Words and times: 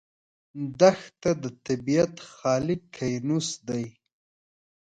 دښته 0.79 1.31
د 1.43 1.45
طبیعت 1.65 2.15
خالي 2.33 2.77
کینوس 2.95 3.49
دی. 3.67 3.85